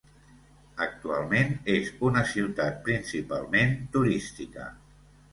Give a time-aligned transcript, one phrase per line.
[0.83, 4.65] Actualment és una ciutat principalment turística.